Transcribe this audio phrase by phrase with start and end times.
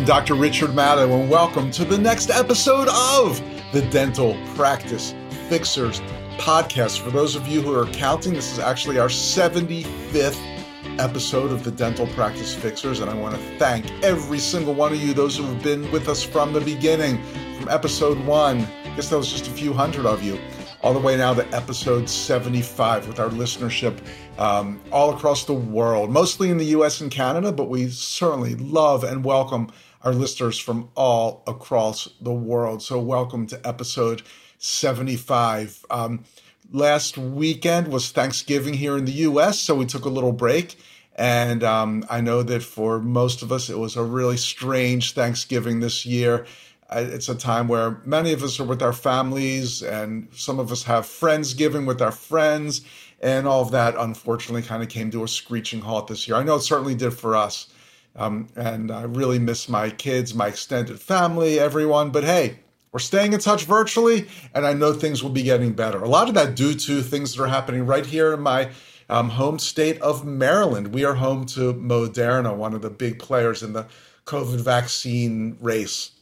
[0.00, 0.34] I'm Dr.
[0.34, 3.38] Richard Madow, and welcome to the next episode of
[3.74, 5.14] the Dental Practice
[5.50, 6.00] Fixers
[6.38, 7.00] podcast.
[7.00, 10.40] For those of you who are counting, this is actually our 75th
[10.98, 15.02] episode of the Dental Practice Fixers, and I want to thank every single one of
[15.02, 17.22] you, those who have been with us from the beginning,
[17.58, 18.60] from episode one.
[18.62, 20.40] I guess that was just a few hundred of you
[20.82, 23.98] all the way now to episode 75 with our listenership
[24.38, 29.04] um, all across the world, mostly in the US and Canada, but we certainly love
[29.04, 29.70] and welcome
[30.02, 32.82] our listeners from all across the world.
[32.82, 34.22] So, welcome to episode
[34.58, 35.84] 75.
[35.90, 36.24] Um,
[36.72, 40.78] last weekend was Thanksgiving here in the US, so we took a little break.
[41.16, 45.80] And um, I know that for most of us, it was a really strange Thanksgiving
[45.80, 46.46] this year
[46.92, 50.82] it's a time where many of us are with our families and some of us
[50.84, 52.82] have friends giving with our friends
[53.20, 56.42] and all of that unfortunately kind of came to a screeching halt this year i
[56.42, 57.68] know it certainly did for us
[58.16, 62.58] um, and i really miss my kids my extended family everyone but hey
[62.92, 66.28] we're staying in touch virtually and i know things will be getting better a lot
[66.28, 68.70] of that due to things that are happening right here in my
[69.08, 73.62] um, home state of maryland we are home to moderna one of the big players
[73.62, 73.86] in the
[74.24, 76.12] covid vaccine race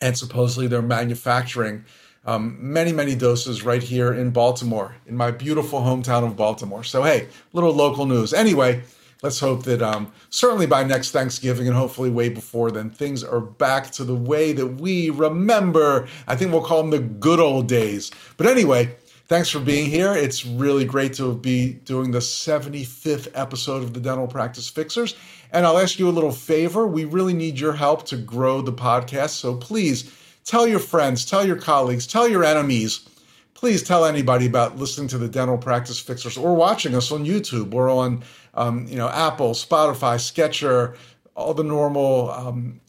[0.00, 1.84] and supposedly they're manufacturing
[2.26, 6.82] um, many, many doses right here in Baltimore, in my beautiful hometown of Baltimore.
[6.82, 8.34] So, hey, little local news.
[8.34, 8.82] Anyway,
[9.22, 13.40] let's hope that um, certainly by next Thanksgiving and hopefully way before then, things are
[13.40, 16.08] back to the way that we remember.
[16.26, 18.10] I think we'll call them the good old days.
[18.36, 18.94] But anyway,
[19.26, 20.12] thanks for being here.
[20.12, 25.16] It's really great to be doing the 75th episode of the Dental Practice Fixers.
[25.52, 26.86] And I'll ask you a little favor.
[26.86, 29.30] We really need your help to grow the podcast.
[29.30, 30.12] So please
[30.44, 33.08] tell your friends, tell your colleagues, tell your enemies.
[33.54, 37.72] Please tell anybody about listening to the Dental Practice Fixers or watching us on YouTube
[37.72, 38.22] or on,
[38.56, 40.96] um, you know, Apple, Spotify, Stitcher,
[41.36, 42.80] all the normal um,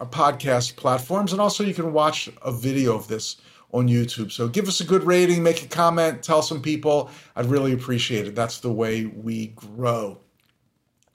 [0.00, 1.32] uh, podcast platforms.
[1.32, 3.36] And also, you can watch a video of this
[3.72, 4.30] on YouTube.
[4.30, 7.10] So give us a good rating, make a comment, tell some people.
[7.34, 8.34] I'd really appreciate it.
[8.34, 10.20] That's the way we grow.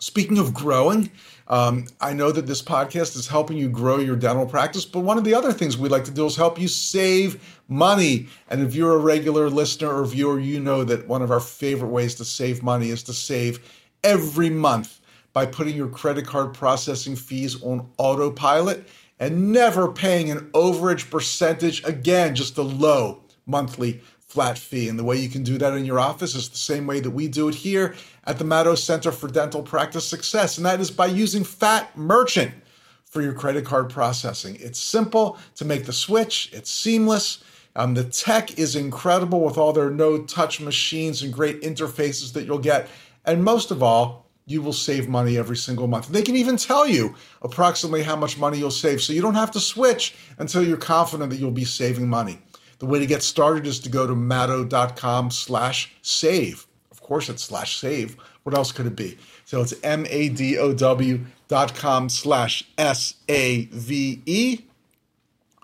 [0.01, 1.11] Speaking of growing,
[1.49, 5.17] um, I know that this podcast is helping you grow your dental practice, but one
[5.17, 8.27] of the other things we'd like to do is help you save money.
[8.49, 11.89] And if you're a regular listener or viewer, you know that one of our favorite
[11.89, 13.59] ways to save money is to save
[14.01, 15.01] every month
[15.33, 18.87] by putting your credit card processing fees on autopilot
[19.19, 23.99] and never paying an overage percentage again, just a low monthly
[24.29, 24.87] flat fee.
[24.87, 27.09] And the way you can do that in your office is the same way that
[27.09, 27.95] we do it here
[28.29, 32.51] at the Madow Center for Dental Practice Success, and that is by using Fattmerchant
[33.03, 34.55] for your credit card processing.
[34.59, 37.43] It's simple to make the switch, it's seamless.
[37.75, 42.45] Um, the tech is incredible with all their no touch machines and great interfaces that
[42.45, 42.87] you'll get.
[43.25, 46.09] And most of all, you will save money every single month.
[46.09, 49.01] They can even tell you approximately how much money you'll save.
[49.01, 52.39] So you don't have to switch until you're confident that you'll be saving money.
[52.77, 56.67] The way to get started is to go to madow.com slash save.
[57.09, 58.17] Course, it's slash save.
[58.43, 59.17] What else could it be?
[59.43, 64.59] So it's M-A-D-O-W dot com slash S-A-V-E.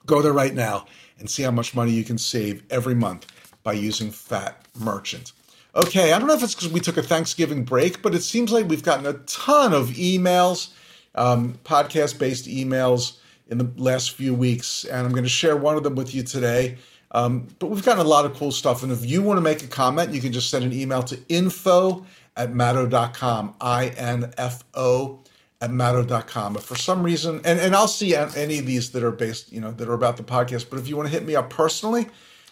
[0.07, 0.88] Go there right now
[1.19, 3.28] and see how much money you can save every month
[3.61, 5.33] by using Fat Merchant.
[5.75, 8.51] Okay, I don't know if it's because we took a Thanksgiving break, but it seems
[8.51, 10.69] like we've gotten a ton of emails,
[11.13, 13.17] um, podcast based emails
[13.50, 16.23] in the last few weeks, and I'm going to share one of them with you
[16.23, 16.79] today.
[17.15, 18.83] Um, but we've gotten a lot of cool stuff.
[18.83, 21.17] And if you want to make a comment, you can just send an email to
[21.29, 22.05] info
[22.35, 25.21] at madow.com, I N F O
[25.61, 26.53] at madow.com.
[26.53, 29.61] But for some reason, and, and I'll see any of these that are based, you
[29.61, 30.69] know, that are about the podcast.
[30.69, 32.07] But if you want to hit me up personally,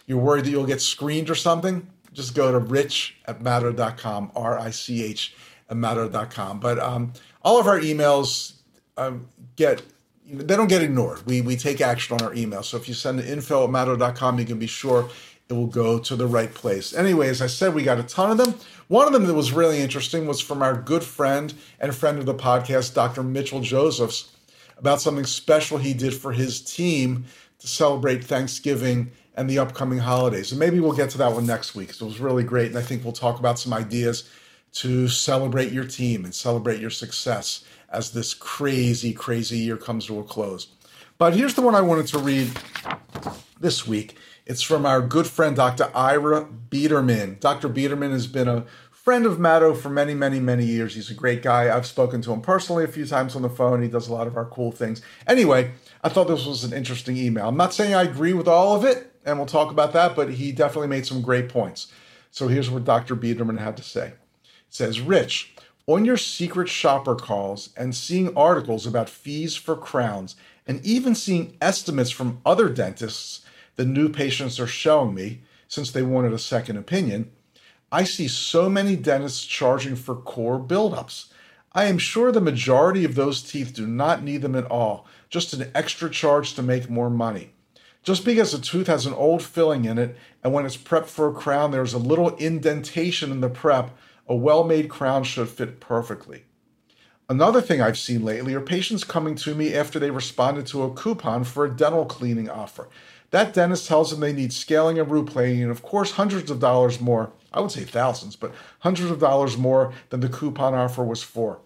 [0.07, 4.57] you're worried that you'll get screened or something, just go to rich at madow.com, R
[4.57, 5.35] I C H
[5.69, 6.61] at madow.com.
[6.61, 7.11] But um,
[7.41, 8.53] all of our emails
[8.95, 9.27] um,
[9.57, 9.81] get
[10.33, 11.25] they don't get ignored.
[11.25, 12.63] We we take action on our email.
[12.63, 15.09] So if you send info at madow.com, you can be sure
[15.49, 16.93] it will go to the right place.
[16.93, 18.55] Anyway, as I said, we got a ton of them.
[18.87, 22.25] One of them that was really interesting was from our good friend and friend of
[22.25, 23.23] the podcast, Dr.
[23.23, 24.31] Mitchell Josephs,
[24.77, 27.25] about something special he did for his team
[27.59, 30.51] to celebrate Thanksgiving and the upcoming holidays.
[30.51, 31.93] And maybe we'll get to that one next week.
[31.93, 32.67] So it was really great.
[32.67, 34.29] And I think we'll talk about some ideas
[34.73, 40.19] to celebrate your team and celebrate your success as this crazy, crazy year comes to
[40.19, 40.67] a close.
[41.17, 42.51] But here's the one I wanted to read
[43.59, 44.17] this week.
[44.45, 45.89] It's from our good friend, Dr.
[45.95, 47.37] Ira Biederman.
[47.39, 47.69] Dr.
[47.69, 50.95] Biederman has been a friend of Madow for many, many, many years.
[50.95, 51.73] He's a great guy.
[51.73, 53.81] I've spoken to him personally a few times on the phone.
[53.81, 55.01] He does a lot of our cool things.
[55.27, 55.71] Anyway,
[56.03, 57.47] I thought this was an interesting email.
[57.47, 60.31] I'm not saying I agree with all of it, and we'll talk about that, but
[60.31, 61.87] he definitely made some great points.
[62.31, 63.15] So here's what Dr.
[63.15, 64.13] Biederman had to say.
[64.73, 65.53] Says, Rich,
[65.85, 70.35] on your secret shopper calls and seeing articles about fees for crowns
[70.65, 76.01] and even seeing estimates from other dentists the new patients are showing me since they
[76.01, 77.31] wanted a second opinion,
[77.91, 81.27] I see so many dentists charging for core buildups.
[81.73, 85.53] I am sure the majority of those teeth do not need them at all, just
[85.53, 87.51] an extra charge to make more money.
[88.01, 91.29] Just because a tooth has an old filling in it and when it's prepped for
[91.29, 93.95] a crown, there's a little indentation in the prep,
[94.27, 96.45] a well made crown should fit perfectly.
[97.29, 100.93] Another thing I've seen lately are patients coming to me after they responded to a
[100.93, 102.89] coupon for a dental cleaning offer.
[103.31, 106.59] That dentist tells them they need scaling and root planing, and of course, hundreds of
[106.59, 107.31] dollars more.
[107.51, 111.59] I would say thousands, but hundreds of dollars more than the coupon offer was for.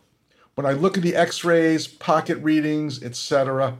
[0.55, 3.77] When I look at the x rays, pocket readings, etc.,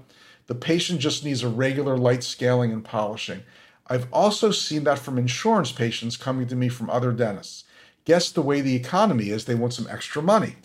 [0.48, 3.44] the patient just needs a regular light scaling and polishing.
[3.88, 7.64] I've also seen that from insurance patients coming to me from other dentists.
[8.08, 10.56] Guess the way the economy is, they want some extra money.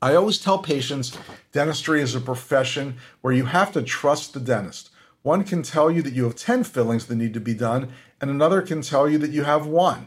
[0.00, 1.18] I always tell patients
[1.50, 4.90] dentistry is a profession where you have to trust the dentist.
[5.22, 7.88] One can tell you that you have 10 fillings that need to be done,
[8.20, 10.06] and another can tell you that you have one.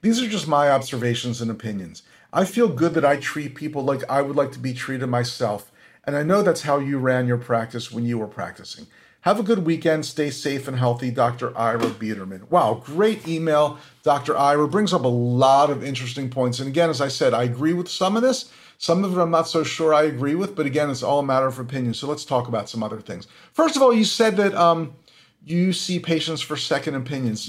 [0.00, 2.04] These are just my observations and opinions.
[2.32, 5.72] I feel good that I treat people like I would like to be treated myself,
[6.04, 8.86] and I know that's how you ran your practice when you were practicing.
[9.24, 10.04] Have a good weekend.
[10.04, 11.56] Stay safe and healthy, Dr.
[11.56, 12.46] Ira Biederman.
[12.50, 14.36] Wow, great email, Dr.
[14.36, 14.68] Ira.
[14.68, 16.58] Brings up a lot of interesting points.
[16.58, 18.52] And again, as I said, I agree with some of this.
[18.76, 21.22] Some of it I'm not so sure I agree with, but again, it's all a
[21.22, 21.94] matter of opinion.
[21.94, 23.26] So let's talk about some other things.
[23.54, 24.94] First of all, you said that um,
[25.42, 27.48] you see patients for second opinions.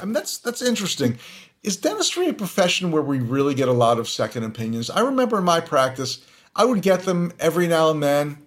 [0.00, 1.18] I mean, that's that's interesting.
[1.64, 4.90] Is dentistry a profession where we really get a lot of second opinions?
[4.90, 6.24] I remember in my practice,
[6.54, 8.45] I would get them every now and then.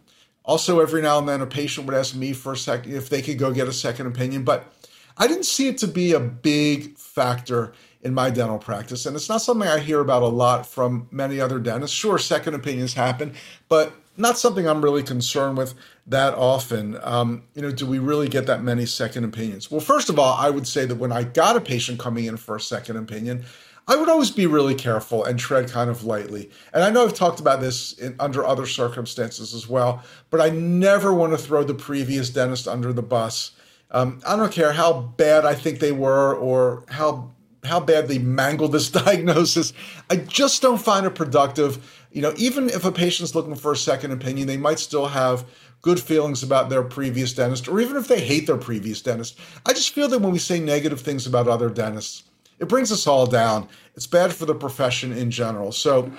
[0.49, 3.21] Also, every now and then, a patient would ask me for a second if they
[3.21, 4.73] could go get a second opinion, but
[5.15, 9.05] I didn't see it to be a big factor in my dental practice.
[9.05, 11.95] And it's not something I hear about a lot from many other dentists.
[11.95, 13.35] Sure, second opinions happen,
[13.67, 15.75] but not something I'm really concerned with
[16.07, 16.97] that often.
[17.03, 19.69] Um, you know, do we really get that many second opinions?
[19.69, 22.37] Well, first of all, I would say that when I got a patient coming in
[22.37, 23.45] for a second opinion,
[23.89, 26.51] I would always be really careful and tread kind of lightly.
[26.73, 30.49] And I know I've talked about this in, under other circumstances as well, but I
[30.51, 33.51] never want to throw the previous dentist under the bus.
[33.89, 37.31] Um, I don't care how bad I think they were or how
[37.65, 39.73] how badly mangled this diagnosis.
[40.09, 42.05] I just don't find it productive.
[42.11, 45.45] You know, even if a patient's looking for a second opinion, they might still have
[45.81, 49.39] good feelings about their previous dentist, or even if they hate their previous dentist.
[49.65, 52.23] I just feel that when we say negative things about other dentists,
[52.59, 53.67] it brings us all down.
[53.95, 55.71] It's bad for the profession in general.
[55.71, 56.11] So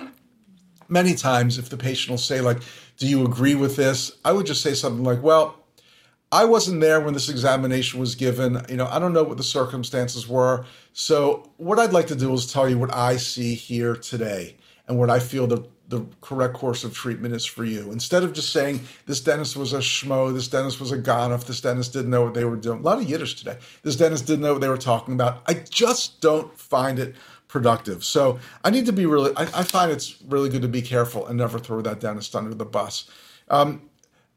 [0.87, 2.61] many times, if the patient will say, like,
[2.97, 4.11] do you agree with this?
[4.25, 5.57] I would just say something like, well,
[6.31, 8.63] I wasn't there when this examination was given.
[8.69, 10.65] You know, I don't know what the circumstances were.
[10.93, 14.55] So, what I'd like to do is tell you what I see here today
[14.87, 17.91] and what I feel the, the correct course of treatment is for you.
[17.91, 21.61] Instead of just saying this dentist was a schmo, this dentist was a gonoff, this
[21.61, 22.79] dentist didn't know what they were doing.
[22.79, 23.57] A lot of Yiddish today.
[23.83, 25.43] This dentist didn't know what they were talking about.
[25.47, 27.15] I just don't find it
[27.49, 28.05] productive.
[28.05, 31.27] So, I need to be really, I, I find it's really good to be careful
[31.27, 33.09] and never throw that dentist under the bus.
[33.49, 33.89] Um,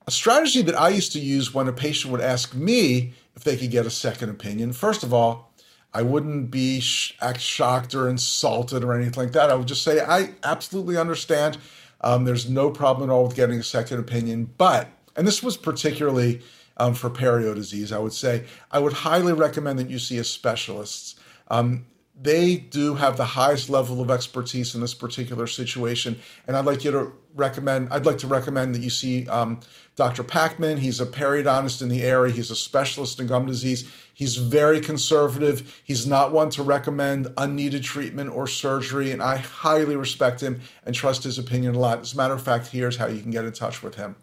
[0.09, 3.57] a strategy that I used to use when a patient would ask me if they
[3.57, 5.54] could get a second opinion, first of all,
[5.95, 9.51] I wouldn't be sh- shocked or insulted or anything like that.
[9.51, 11.57] I would just say, I absolutely understand.
[12.01, 14.53] Um, there's no problem at all with getting a second opinion.
[14.59, 16.43] But, and this was particularly
[16.77, 20.25] um, for perio disease, I would say, I would highly recommend that you see a
[20.25, 21.19] specialist.
[21.49, 21.87] Um,
[22.21, 26.21] they do have the highest level of expertise in this particular situation.
[26.47, 29.59] And I'd like you to recommend, I'd like to recommend that you see um,
[29.97, 30.23] Dr.
[30.23, 30.79] Packman.
[30.79, 32.33] He's a periodontist in the area.
[32.33, 33.91] He's a specialist in gum disease.
[34.13, 35.83] He's very conservative.
[35.85, 39.11] He's not one to recommend unneeded treatment or surgery.
[39.11, 41.99] And I highly respect him and trust his opinion a lot.
[41.99, 44.15] As a matter of fact, here's how you can get in touch with him.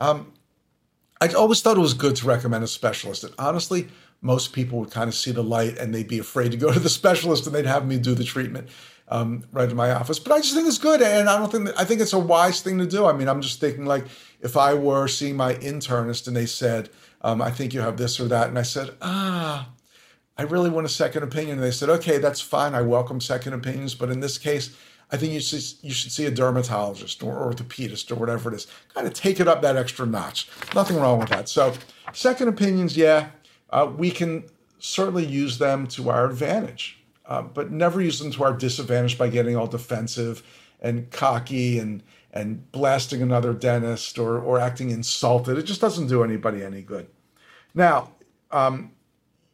[0.00, 0.32] Um,
[1.20, 3.24] I always thought it was good to recommend a specialist.
[3.24, 3.88] And honestly,
[4.22, 6.78] most people would kind of see the light and they'd be afraid to go to
[6.78, 8.68] the specialist and they'd have me do the treatment
[9.08, 10.18] um, right in my office.
[10.18, 12.18] But I just think it's good, and I don't think that, I think it's a
[12.18, 13.06] wise thing to do.
[13.06, 14.04] I mean, I'm just thinking like
[14.40, 16.90] if I were seeing my internist and they said,
[17.22, 19.68] um, "I think you have this or that," and I said, "Ah."
[20.40, 21.58] I really want a second opinion.
[21.58, 22.74] And they said, okay, that's fine.
[22.74, 23.94] I welcome second opinions.
[23.94, 24.74] But in this case,
[25.10, 28.66] I think you should, you should see a dermatologist or orthopedist or whatever it is.
[28.94, 30.48] Kind of take it up that extra notch.
[30.74, 31.50] Nothing wrong with that.
[31.50, 31.74] So,
[32.14, 33.28] second opinions, yeah,
[33.70, 34.44] uh, we can
[34.78, 39.28] certainly use them to our advantage, uh, but never use them to our disadvantage by
[39.28, 40.42] getting all defensive
[40.80, 45.58] and cocky and and blasting another dentist or or acting insulted.
[45.58, 47.08] It just doesn't do anybody any good.
[47.74, 48.12] Now,
[48.50, 48.92] um,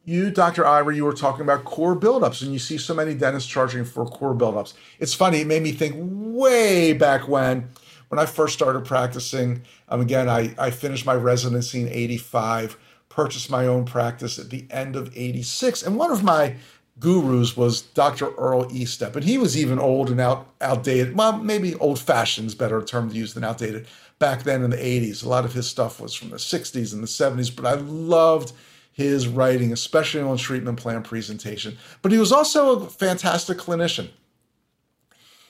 [0.07, 0.65] you, Dr.
[0.65, 4.05] Ira, you were talking about core buildups, and you see so many dentists charging for
[4.05, 4.73] core buildups.
[4.99, 7.67] It's funny, it made me think way back when,
[8.07, 9.63] when I first started practicing.
[9.89, 12.77] Um, again, I, I finished my residency in 85,
[13.17, 15.81] purchased my own practice at the end of 86.
[15.81, 16.55] And one of my
[16.99, 18.29] gurus was Dr.
[18.35, 21.17] Earl Estep, and he was even old and out, outdated.
[21.17, 23.87] Well, maybe old fashioned is better term to use than outdated.
[24.19, 27.01] Back then in the 80s, a lot of his stuff was from the 60s and
[27.01, 28.53] the 70s, but I loved
[28.93, 31.75] his writing, especially on treatment plan presentation.
[32.03, 34.09] But he was also a fantastic clinician.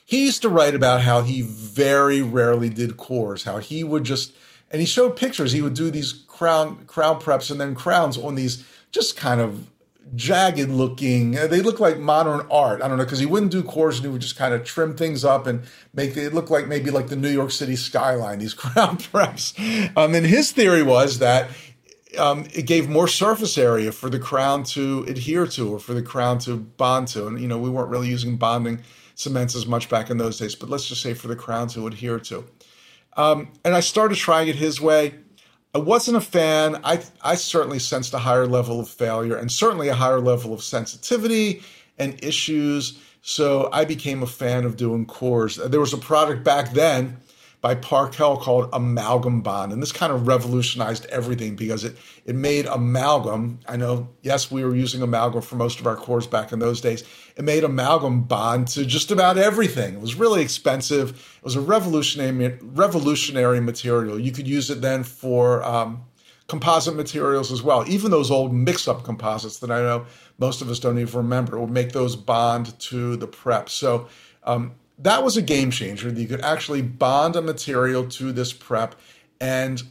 [0.06, 4.32] He used to write about how he very rarely did cores, how he would just,
[4.72, 5.52] and he showed pictures.
[5.52, 9.68] He would do these crown crown preps and then crowns on these just kind of
[10.16, 11.32] jagged looking.
[11.32, 12.82] They look like modern art.
[12.82, 14.96] I don't know because he wouldn't do cores and he would just kind of trim
[14.96, 18.40] things up and make it look like maybe like the New York City skyline.
[18.40, 19.58] These crown preps.
[19.98, 21.50] Um, and his theory was that
[22.18, 26.02] um, it gave more surface area for the crown to adhere to or for the
[26.02, 27.28] crown to bond to.
[27.28, 28.82] And, you know, we weren't really using bonding
[29.16, 31.88] cements as much back in those days, but let's just say for the crown to
[31.88, 32.46] adhere to.
[33.18, 35.16] Um, and I started trying it his way.
[35.76, 36.80] I wasn't a fan.
[36.84, 40.64] I, I certainly sensed a higher level of failure and certainly a higher level of
[40.64, 41.62] sensitivity
[41.98, 43.00] and issues.
[43.22, 45.58] So I became a fan of doing cores.
[45.58, 47.18] There was a product back then
[47.68, 49.74] by Parkell called Amalgam Bond.
[49.74, 53.60] And this kind of revolutionized everything because it, it made amalgam.
[53.68, 56.80] I know, yes, we were using amalgam for most of our cores back in those
[56.80, 57.04] days.
[57.36, 59.96] It made amalgam bond to just about everything.
[59.96, 61.10] It was really expensive.
[61.10, 64.18] It was a revolutionary, revolutionary material.
[64.18, 66.06] You could use it then for um,
[66.48, 67.84] composite materials as well.
[67.86, 70.06] Even those old mix up composites that I know
[70.38, 73.68] most of us don't even remember would make those bond to the prep.
[73.68, 74.08] So,
[74.46, 76.10] um, that was a game changer.
[76.10, 78.96] You could actually bond a material to this prep.
[79.40, 79.82] And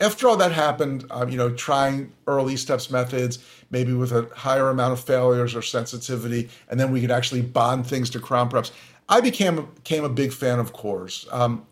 [0.00, 3.38] after all that happened, um, you know, trying Earl Estep's methods,
[3.70, 7.86] maybe with a higher amount of failures or sensitivity, and then we could actually bond
[7.86, 8.70] things to crown preps.
[9.08, 11.26] I became became a big fan of cores.
[11.30, 11.66] Um,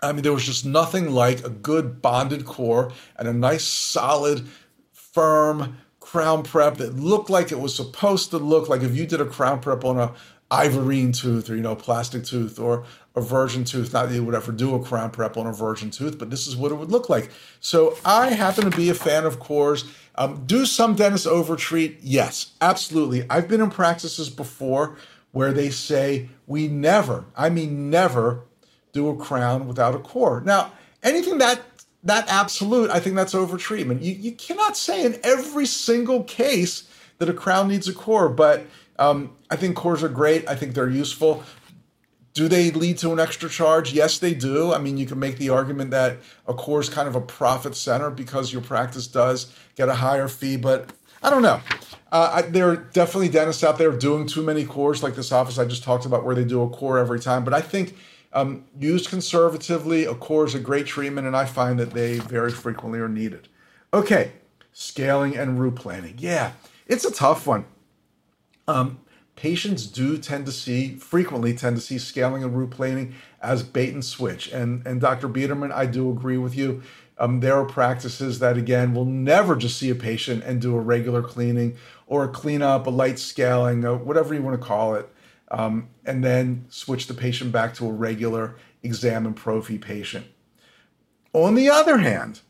[0.00, 4.46] I mean, there was just nothing like a good bonded core and a nice, solid,
[4.92, 9.20] firm crown prep that looked like it was supposed to look like if you did
[9.20, 10.12] a crown prep on a
[10.54, 12.84] ivorine tooth or you know plastic tooth or
[13.16, 15.90] a virgin tooth not that you would ever do a crown prep on a virgin
[15.90, 17.30] tooth but this is what it would look like.
[17.60, 19.84] So i happen to be a fan of cores
[20.16, 21.98] um, do some dentists overtreat?
[22.02, 23.26] Yes absolutely.
[23.28, 24.96] I've been in practices before
[25.32, 28.44] where they say we never i mean never
[28.92, 31.62] do a crown without a core now anything that
[32.04, 34.02] that absolute i think that's overtreatment.
[34.02, 38.64] You, you cannot say in every single case that a crown needs a core but
[38.98, 40.48] um, I think cores are great.
[40.48, 41.44] I think they're useful.
[42.32, 43.92] Do they lead to an extra charge?
[43.92, 44.74] Yes, they do.
[44.74, 46.16] I mean, you can make the argument that
[46.48, 50.26] a core is kind of a profit center because your practice does get a higher
[50.26, 50.92] fee, but
[51.22, 51.60] I don't know.
[52.10, 55.56] Uh, I, there are definitely dentists out there doing too many cores, like this office
[55.56, 57.44] I just talked about, where they do a core every time.
[57.44, 57.96] But I think
[58.32, 62.50] um, used conservatively, a core is a great treatment, and I find that they very
[62.50, 63.46] frequently are needed.
[63.92, 64.32] Okay,
[64.72, 66.16] scaling and root planing.
[66.18, 66.54] Yeah,
[66.88, 67.66] it's a tough one.
[68.66, 68.98] Um,
[69.36, 73.92] patients do tend to see, frequently tend to see scaling and root planing as bait
[73.92, 74.50] and switch.
[74.52, 75.28] And, and Dr.
[75.28, 76.82] Biederman, I do agree with you.
[77.18, 80.80] Um, there are practices that, again, will never just see a patient and do a
[80.80, 81.76] regular cleaning
[82.06, 85.08] or a cleanup, a light scaling, whatever you want to call it,
[85.50, 90.26] um, and then switch the patient back to a regular exam and prophy patient.
[91.32, 92.40] On the other hand,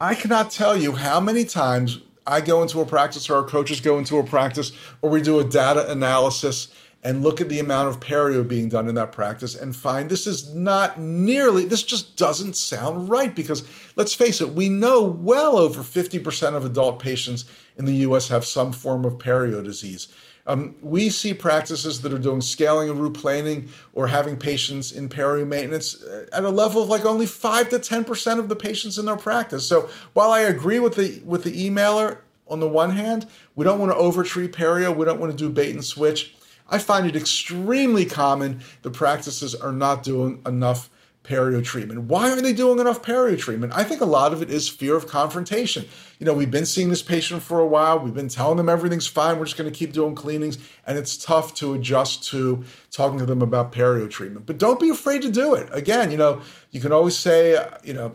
[0.00, 3.80] I cannot tell you how many times I go into a practice or our coaches
[3.80, 6.68] go into a practice or we do a data analysis
[7.04, 10.26] and look at the amount of perio being done in that practice and find this
[10.26, 13.62] is not nearly, this just doesn't sound right because
[13.94, 17.44] let's face it, we know well over 50% of adult patients
[17.76, 20.08] in the US have some form of perio disease.
[20.46, 25.08] Um, we see practices that are doing scaling and root planing or having patients in
[25.08, 28.56] peri maintenance uh, at a level of like only five to ten percent of the
[28.56, 29.66] patients in their practice.
[29.66, 33.26] So while I agree with the with the emailer on the one hand,
[33.56, 36.36] we don't want to overtreat perio, we don't want to do bait and switch.
[36.68, 40.90] I find it extremely common the practices are not doing enough
[41.26, 42.02] perio treatment.
[42.02, 43.72] Why aren't they doing enough perio treatment?
[43.74, 45.84] I think a lot of it is fear of confrontation.
[46.18, 47.98] You know, we've been seeing this patient for a while.
[47.98, 49.38] We've been telling them everything's fine.
[49.38, 50.58] We're just going to keep doing cleanings.
[50.86, 54.46] And it's tough to adjust to talking to them about perio treatment.
[54.46, 55.68] But don't be afraid to do it.
[55.72, 56.40] Again, you know,
[56.70, 58.14] you can always say, you know,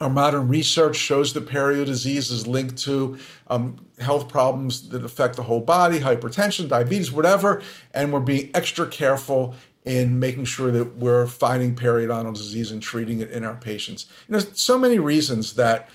[0.00, 5.36] our modern research shows that perio disease is linked to um, health problems that affect
[5.36, 7.62] the whole body, hypertension, diabetes, whatever.
[7.92, 13.20] And we're being extra careful in making sure that we're finding periodontal disease and treating
[13.20, 14.06] it in our patients.
[14.28, 15.90] You know, so many reasons that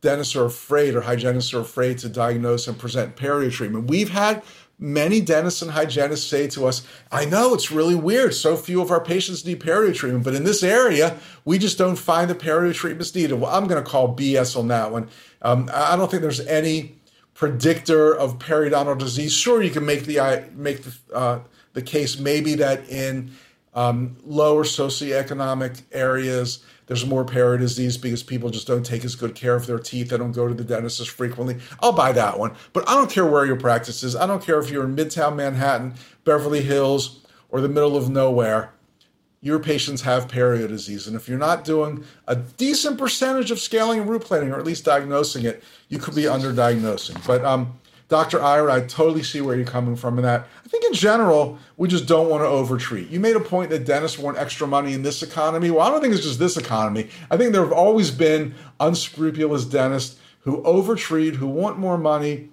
[0.00, 3.88] dentists are afraid or hygienists are afraid to diagnose and present perio treatment.
[3.88, 4.42] We've had
[4.80, 8.34] many dentists and hygienists say to us, I know it's really weird.
[8.34, 11.96] So few of our patients need perio treatment, but in this area, we just don't
[11.96, 13.38] find the perio treatments needed.
[13.38, 15.08] Well, I'm going to call BS on that one.
[15.42, 16.96] Um, I don't think there's any
[17.40, 19.32] predictor of periodontal disease.
[19.32, 21.38] Sure, you can make the make the uh,
[21.72, 23.30] the case maybe that in
[23.72, 29.34] um, lower socioeconomic areas, there's more perio disease because people just don't take as good
[29.34, 30.10] care of their teeth.
[30.10, 31.56] They don't go to the dentist as frequently.
[31.80, 32.54] I'll buy that one.
[32.74, 34.14] But I don't care where your practice is.
[34.14, 35.94] I don't care if you're in Midtown Manhattan,
[36.24, 38.74] Beverly Hills, or the middle of nowhere.
[39.42, 41.06] Your patients have perio disease.
[41.06, 44.66] And if you're not doing a decent percentage of scaling and root planing, or at
[44.66, 47.26] least diagnosing it, you could be underdiagnosing.
[47.26, 47.80] But um,
[48.10, 48.42] Dr.
[48.42, 50.46] Ira, I totally see where you're coming from in that.
[50.64, 53.08] I think in general, we just don't want to overtreat.
[53.08, 55.70] You made a point that dentists want extra money in this economy.
[55.70, 57.08] Well, I don't think it's just this economy.
[57.30, 62.50] I think there have always been unscrupulous dentists who overtreat, who want more money,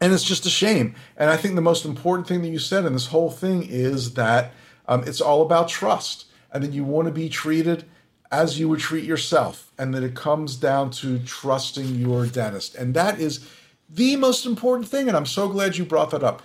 [0.00, 0.94] and it's just a shame.
[1.16, 4.14] And I think the most important thing that you said in this whole thing is
[4.14, 4.52] that
[4.90, 7.84] um, it's all about trust, and then you want to be treated
[8.32, 12.74] as you would treat yourself, and then it comes down to trusting your dentist.
[12.74, 13.48] And that is
[13.88, 16.42] the most important thing, and I'm so glad you brought that up.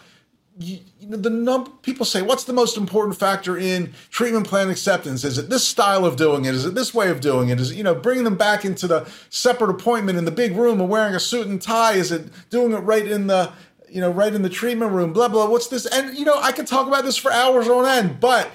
[0.58, 4.70] You, you know, the number people say, what's the most important factor in treatment plan
[4.70, 5.24] acceptance?
[5.24, 6.56] Is it this style of doing it?
[6.56, 7.60] Is it this way of doing it?
[7.60, 10.80] Is it, you know, bringing them back into the separate appointment in the big room
[10.80, 11.94] and wearing a suit and tie?
[11.94, 13.52] Is it doing it right in the,
[13.96, 15.14] you know, right in the treatment room?
[15.14, 15.48] Blah, blah.
[15.48, 15.86] What's this?
[15.86, 18.52] And, you know, I could talk about this for hours on end, but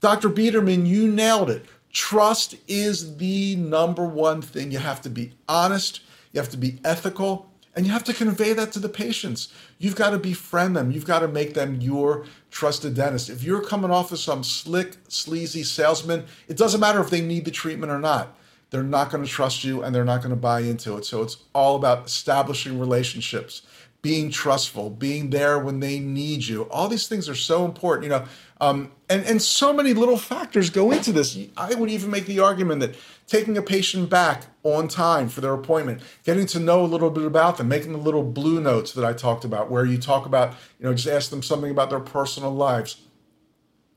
[0.00, 0.28] Dr.
[0.28, 1.66] Biederman, you nailed it.
[1.92, 4.70] Trust is the number one thing.
[4.70, 6.02] You have to be honest.
[6.32, 9.52] You have to be ethical and you have to convey that to the patients.
[9.78, 10.92] You've got to befriend them.
[10.92, 13.30] You've got to make them your trusted dentist.
[13.30, 17.44] If you're coming off as some slick, sleazy salesman, it doesn't matter if they need
[17.44, 18.36] the treatment or not.
[18.70, 21.04] They're not going to trust you and they're not going to buy into it.
[21.04, 23.62] So it's all about establishing relationships,
[24.04, 26.64] being trustful, being there when they need you.
[26.64, 28.04] All these things are so important.
[28.04, 28.24] You know,
[28.60, 31.38] um, and, and so many little factors go into this.
[31.56, 35.54] I would even make the argument that taking a patient back on time for their
[35.54, 39.06] appointment, getting to know a little bit about them, making the little blue notes that
[39.06, 41.98] I talked about, where you talk about, you know, just ask them something about their
[41.98, 43.00] personal lives.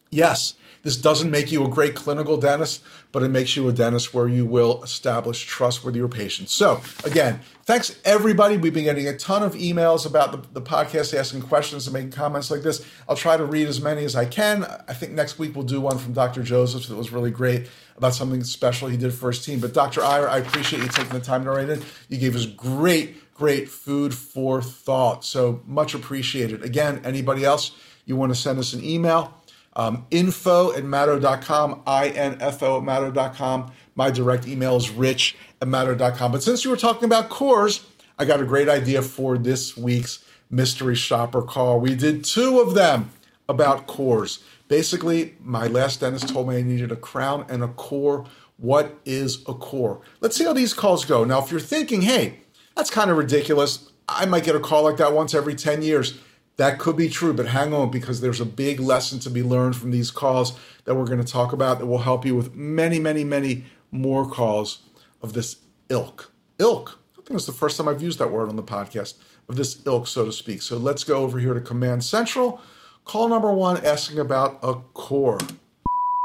[0.10, 4.14] Yes, this doesn't make you a great clinical dentist, but it makes you a dentist
[4.14, 6.54] where you will establish trust with your patients.
[6.54, 8.56] So, again, thanks everybody.
[8.56, 12.12] We've been getting a ton of emails about the, the podcast, asking questions and making
[12.12, 12.86] comments like this.
[13.10, 14.64] I'll try to read as many as I can.
[14.64, 16.42] I think next week we'll do one from Dr.
[16.42, 17.68] Joseph that was really great
[17.98, 19.60] about something special he did for his team.
[19.60, 20.04] But Dr.
[20.04, 21.82] Ira, I appreciate you taking the time to write in.
[22.08, 25.26] You gave us great, great food for thought.
[25.26, 26.64] So much appreciated.
[26.64, 27.72] Again, anybody else,
[28.06, 29.34] you want to send us an email?
[29.78, 33.72] Um, info at madow.com, I-N-F-O at madow.com.
[33.96, 36.32] My direct email is rich at madow.com.
[36.32, 37.86] But since you were talking about cores,
[38.18, 41.80] I got a great idea for this week's mystery shopper call.
[41.80, 43.12] We did two of them
[43.48, 44.40] about cores.
[44.68, 48.26] Basically, my last dentist told me I needed a crown and a core.
[48.58, 50.02] What is a core?
[50.22, 51.24] Let's see how these calls go.
[51.24, 52.40] Now, if you're thinking, hey,
[52.76, 56.18] that's kind of ridiculous, I might get a call like that once every 10 years.
[56.58, 59.76] That could be true, but hang on because there's a big lesson to be learned
[59.76, 63.00] from these calls that we're going to talk about that will help you with many,
[63.00, 64.80] many, many more calls
[65.22, 65.58] of this
[65.90, 66.32] ilk.
[66.58, 67.00] Ilk.
[67.14, 69.16] I think it's the first time I've used that word on the podcast
[69.48, 70.64] of this ilk, so to speak.
[70.64, 72.60] So let's go over here to Command Central.
[73.06, 75.40] Call number one asking about a core.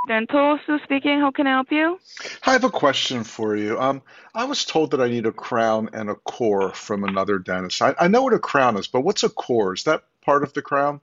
[0.09, 1.21] Dental, Sue speaking.
[1.21, 1.99] How can I help you?
[2.45, 3.79] I have a question for you.
[3.79, 4.03] Um,
[4.35, 7.83] I was told that I need a crown and a core from another dentist.
[7.83, 9.75] I, I know what a crown is, but what's a core?
[9.75, 11.01] Is that part of the crown?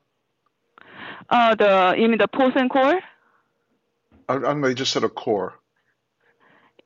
[1.30, 3.00] Uh, the you mean the pulse and core?
[4.28, 5.54] I, I they just said a core.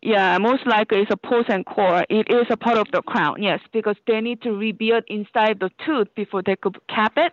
[0.02, 2.06] Yeah, most likely it's a pulse and core.
[2.10, 5.72] It is a part of the crown, yes, because they need to rebuild inside the
[5.86, 7.32] tooth before they could cap it.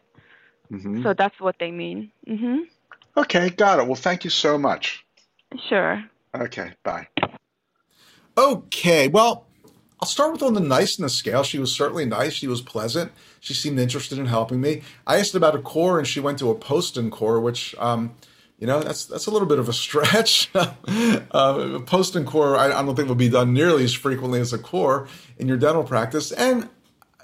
[0.71, 1.03] Mm-hmm.
[1.03, 2.13] So that's what they mean.
[2.29, 2.59] Mm-hmm.
[3.17, 3.87] Okay, got it.
[3.87, 5.05] Well, thank you so much.
[5.69, 6.05] Sure.
[6.33, 7.09] Okay, bye.
[8.39, 9.47] Okay, well,
[10.01, 11.43] I'll start with on the niceness scale.
[11.43, 12.35] She was certainly nice.
[12.35, 13.11] She was pleasant.
[13.41, 14.83] She seemed interested in helping me.
[15.07, 18.15] I asked about a core, and she went to a post and core, which, um,
[18.59, 20.51] You know, that's that's a little bit of a stretch.
[20.55, 24.53] uh, post and core, I, I don't think will be done nearly as frequently as
[24.53, 26.31] a core in your dental practice.
[26.33, 26.69] And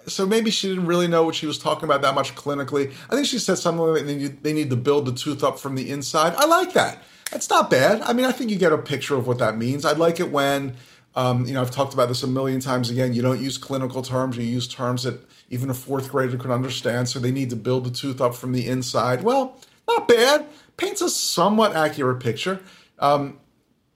[0.07, 2.93] so maybe she didn't really know what she was talking about that much clinically.
[3.11, 5.59] I think she said something like they need, they need to build the tooth up
[5.59, 6.33] from the inside.
[6.37, 7.03] I like that.
[7.31, 8.01] That's not bad.
[8.03, 9.85] I mean, I think you get a picture of what that means.
[9.85, 10.77] I like it when,
[11.17, 13.15] um, you know, I've talked about this a million times again.
[13.15, 17.09] You don't use clinical terms, you use terms that even a fourth grader can understand.
[17.09, 19.23] So they need to build the tooth up from the inside.
[19.23, 20.47] Well, not bad.
[20.77, 22.61] Paints a somewhat accurate picture.
[22.99, 23.39] Um,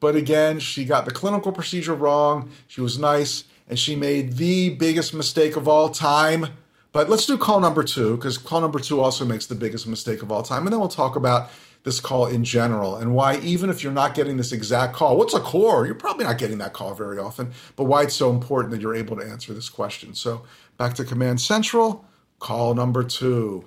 [0.00, 2.50] but again, she got the clinical procedure wrong.
[2.66, 6.46] She was nice and she made the biggest mistake of all time.
[6.92, 10.22] But let's do call number two because call number two also makes the biggest mistake
[10.22, 10.66] of all time.
[10.66, 11.50] And then we'll talk about
[11.83, 15.35] this call in general and why, even if you're not getting this exact call, what's
[15.35, 15.87] a core?
[15.87, 18.95] You're probably not getting that call very often, but why it's so important that you're
[18.95, 20.14] able to answer this question.
[20.14, 20.43] So
[20.77, 22.05] back to Command Central,
[22.38, 23.64] call number two.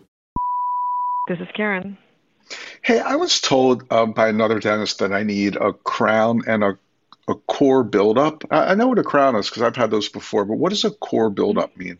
[1.27, 1.97] This is Karen.
[2.81, 6.77] Hey, I was told um, by another dentist that I need a crown and a,
[7.27, 8.43] a core buildup.
[8.51, 10.83] I, I know what a crown is because I've had those before, but what does
[10.83, 11.97] a core buildup mean?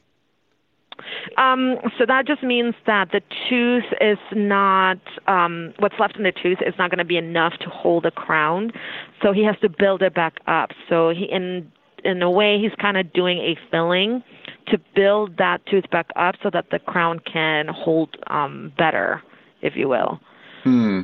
[1.38, 6.32] Um, so that just means that the tooth is not um, what's left in the
[6.32, 8.72] tooth is not going to be enough to hold a crown.
[9.22, 10.72] So he has to build it back up.
[10.90, 11.72] So he in
[12.04, 14.24] in a way he's kind of doing a filling
[14.68, 19.22] to build that tooth back up so that the crown can hold um, better,
[19.62, 20.20] if you will.
[20.64, 21.02] Hmm.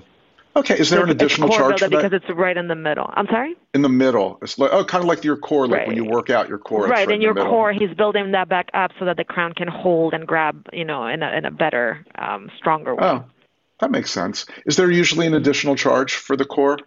[0.56, 1.96] Okay, is there an additional charge for that?
[1.96, 3.10] Because it's right in the middle.
[3.14, 3.56] I'm sorry.
[3.74, 5.88] In the middle, it's like oh, kind of like your core, like right.
[5.88, 6.88] when you work out your core.
[6.88, 9.68] Right, right in your core, he's building that back up so that the crown can
[9.68, 13.04] hold and grab, you know, in a in a better, um, stronger way.
[13.04, 13.26] Oh,
[13.80, 14.46] that makes sense.
[14.66, 16.80] Is there usually an additional charge for the core?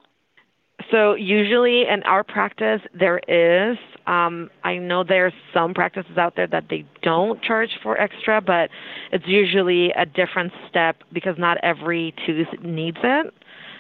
[0.91, 3.79] So usually in our practice there is.
[4.05, 8.69] Um, I know there's some practices out there that they don't charge for extra, but
[9.13, 13.33] it's usually a different step because not every tooth needs it.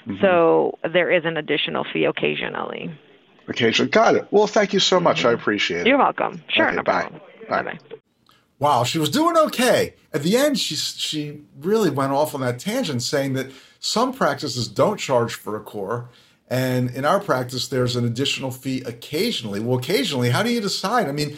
[0.06, 0.20] Mm-hmm.
[0.20, 2.90] So there is an additional fee occasionally.
[3.48, 4.26] Occasionally, got it.
[4.30, 5.18] Well, thank you so much.
[5.20, 5.28] Mm-hmm.
[5.28, 5.86] I appreciate it.
[5.86, 6.42] You're welcome.
[6.48, 7.00] Sure, okay, no bye.
[7.02, 7.20] problem.
[7.48, 7.62] Bye.
[7.62, 7.78] Bye.
[8.58, 9.94] Wow, she was doing okay.
[10.12, 14.68] At the end, she she really went off on that tangent, saying that some practices
[14.68, 16.10] don't charge for a core,
[16.48, 19.58] and in our practice, there's an additional fee occasionally.
[19.58, 21.08] Well, occasionally, how do you decide?
[21.08, 21.36] I mean,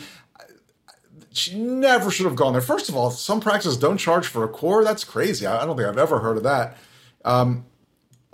[1.33, 2.61] she never should have gone there.
[2.61, 4.85] First of all, some practices don't charge for a core.
[4.85, 5.47] That's crazy.
[5.47, 6.77] I don't think I've ever heard of that.
[7.25, 7.65] Um,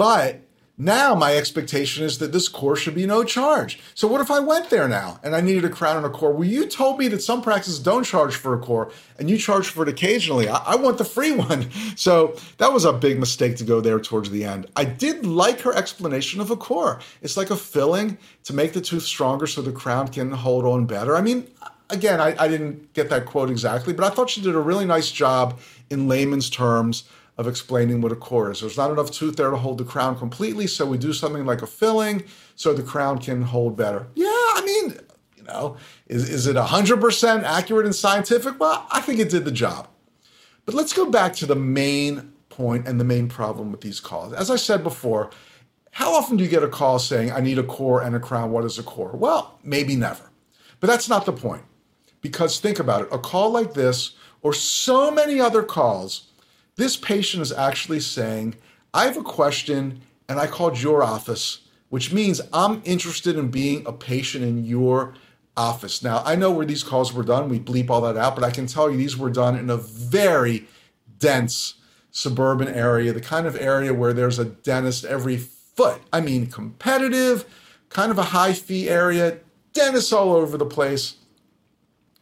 [0.00, 0.40] but
[0.78, 3.78] now my expectation is that this core should be no charge.
[3.94, 6.32] So what if I went there now and I needed a crown and a core?
[6.32, 9.68] Well, you told me that some practices don't charge for a core and you charge
[9.68, 10.48] for it occasionally.
[10.48, 11.70] I, I want the free one.
[11.96, 14.68] So that was a big mistake to go there towards the end.
[14.74, 17.00] I did like her explanation of a core.
[17.20, 20.86] It's like a filling to make the tooth stronger so the crown can hold on
[20.86, 21.14] better.
[21.14, 21.46] I mean,
[21.90, 24.86] again, I, I didn't get that quote exactly, but I thought she did a really
[24.86, 25.60] nice job
[25.90, 27.04] in layman's terms
[27.40, 28.60] of explaining what a core is.
[28.60, 31.62] There's not enough tooth there to hold the crown completely, so we do something like
[31.62, 32.24] a filling
[32.54, 34.08] so the crown can hold better.
[34.14, 34.98] Yeah, I mean,
[35.36, 38.60] you know, is, is it 100% accurate and scientific?
[38.60, 39.88] Well, I think it did the job.
[40.66, 44.34] But let's go back to the main point and the main problem with these calls.
[44.34, 45.30] As I said before,
[45.92, 48.52] how often do you get a call saying, I need a core and a crown?
[48.52, 49.12] What is a core?
[49.14, 50.30] Well, maybe never.
[50.78, 51.62] But that's not the point.
[52.20, 56.29] Because think about it a call like this, or so many other calls,
[56.80, 58.54] this patient is actually saying,
[58.94, 63.86] I have a question and I called your office, which means I'm interested in being
[63.86, 65.14] a patient in your
[65.56, 66.02] office.
[66.02, 67.48] Now, I know where these calls were done.
[67.48, 69.76] We bleep all that out, but I can tell you these were done in a
[69.76, 70.66] very
[71.18, 71.74] dense
[72.10, 76.00] suburban area, the kind of area where there's a dentist every foot.
[76.12, 77.44] I mean, competitive,
[77.88, 79.38] kind of a high fee area,
[79.72, 81.16] dentists all over the place.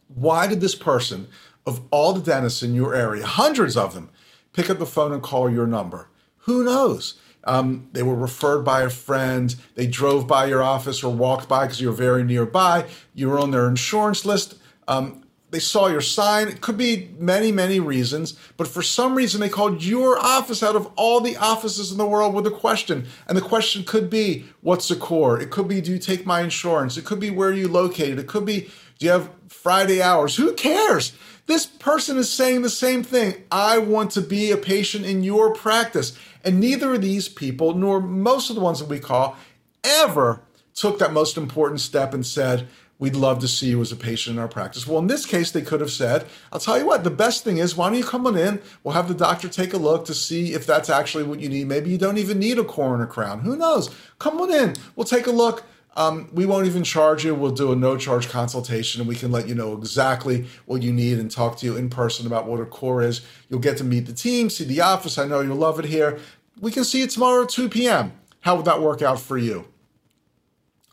[0.07, 1.27] Why did this person,
[1.65, 4.09] of all the dentists in your area, hundreds of them,
[4.53, 6.09] pick up the phone and call your number.
[6.43, 7.19] Who knows?
[7.43, 9.55] Um, they were referred by a friend.
[9.75, 12.85] They drove by your office or walked by because you're very nearby.
[13.13, 14.55] You were on their insurance list.
[14.87, 16.47] Um, they saw your sign.
[16.47, 20.75] It could be many, many reasons, but for some reason they called your office out
[20.75, 23.07] of all the offices in the world with a question.
[23.27, 25.39] And the question could be, what's the core?
[25.39, 26.97] It could be, do you take my insurance?
[26.97, 28.19] It could be, where are you located?
[28.19, 30.35] It could be, do you have Friday hours?
[30.35, 31.13] Who cares?
[31.49, 33.33] This person is saying the same thing.
[33.51, 36.15] I want to be a patient in your practice.
[36.43, 39.35] And neither of these people, nor most of the ones that we call,
[39.83, 40.43] ever
[40.75, 42.67] took that most important step and said,
[42.99, 44.85] We'd love to see you as a patient in our practice.
[44.85, 47.57] Well, in this case, they could have said, I'll tell you what, the best thing
[47.57, 48.61] is, why don't you come on in?
[48.83, 51.67] We'll have the doctor take a look to see if that's actually what you need.
[51.67, 53.39] Maybe you don't even need a coroner crown.
[53.39, 53.89] Who knows?
[54.19, 54.75] Come on in.
[54.95, 55.63] We'll take a look.
[55.99, 57.35] Um, we won't even charge you.
[57.35, 60.93] We'll do a no charge consultation and we can let you know exactly what you
[60.93, 63.19] need and talk to you in person about what a core is.
[63.49, 65.17] You'll get to meet the team, see the office.
[65.17, 66.17] I know you'll love it here.
[66.61, 68.13] we can see you tomorrow at 2 p.m.
[68.39, 69.67] How would that work out for you?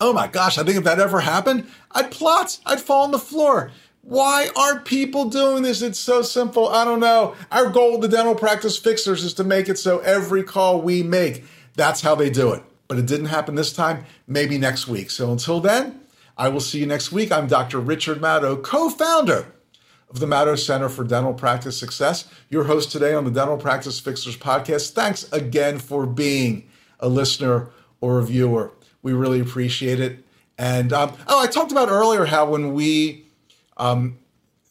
[0.01, 3.19] Oh my gosh, I think if that ever happened, I'd plot, I'd fall on the
[3.21, 3.71] floor.
[4.03, 5.83] Why aren't people doing this?
[5.83, 6.69] It's so simple.
[6.69, 7.37] I don't know.
[7.53, 11.05] Our goal with the dental practice fixers is to make it so every call we
[11.05, 12.65] make, that's how they do it.
[12.89, 15.11] But it didn't happen this time, maybe next week.
[15.11, 16.01] So until then,
[16.37, 17.33] I will see you next week.
[17.33, 17.81] I'm Dr.
[17.81, 19.53] Richard Madow, co founder
[20.09, 23.99] of the Madow Center for Dental Practice Success, your host today on the Dental Practice
[23.99, 24.93] Fixers podcast.
[24.93, 26.69] Thanks again for being
[27.01, 27.71] a listener
[28.01, 28.73] or a viewer.
[29.03, 30.25] We really appreciate it.
[30.59, 33.27] And um, oh, I talked about earlier how when we
[33.77, 34.19] um,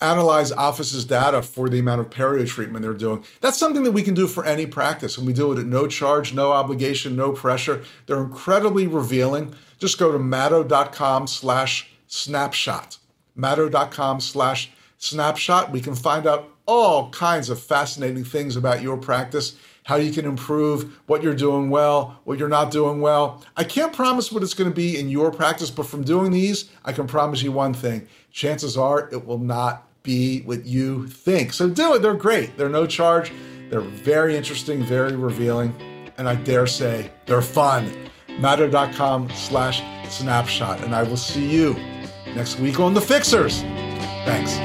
[0.06, 4.04] analyze offices data for the amount of perio treatment they're doing, that's something that we
[4.04, 5.18] can do for any practice.
[5.18, 7.84] And we do it at no charge, no obligation, no pressure.
[8.06, 9.56] They're incredibly revealing.
[9.80, 12.98] Just go to madow.com slash snapshot.
[13.38, 15.72] Madow.com slash snapshot.
[15.72, 20.26] We can find out all kinds of fascinating things about your practice, how you can
[20.26, 23.44] improve, what you're doing well, what you're not doing well.
[23.56, 26.70] I can't promise what it's going to be in your practice, but from doing these,
[26.84, 28.08] I can promise you one thing.
[28.32, 31.52] Chances are it will not be what you think.
[31.52, 32.02] So do it.
[32.02, 32.58] They're great.
[32.58, 33.32] They're no charge.
[33.70, 35.74] They're very interesting, very revealing,
[36.18, 37.92] and I dare say they're fun.
[38.40, 40.84] Madow.com slash snapshot.
[40.84, 41.74] And I will see you
[42.36, 43.62] next week on The Fixers.
[44.26, 44.56] Thanks.